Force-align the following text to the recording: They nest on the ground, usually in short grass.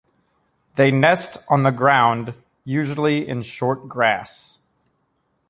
They 0.77 0.89
nest 0.89 1.37
on 1.47 1.61
the 1.61 1.69
ground, 1.71 2.33
usually 2.65 3.27
in 3.29 3.43
short 3.43 3.87
grass. 3.87 4.59